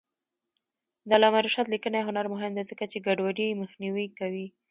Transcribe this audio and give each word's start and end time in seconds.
د 1.07 1.09
علامه 1.17 1.39
رشاد 1.47 1.67
لیکنی 1.73 2.01
هنر 2.07 2.25
مهم 2.33 2.51
دی 2.57 2.63
ځکه 2.71 2.83
چې 2.91 3.03
ګډوډي 3.05 3.47
مخنیوی 3.61 4.07
کوي. 4.19 4.47